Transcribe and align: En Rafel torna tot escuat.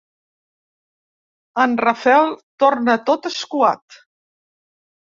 En 1.65 1.77
Rafel 1.83 2.27
torna 2.65 2.99
tot 3.13 3.31
escuat. 3.35 4.05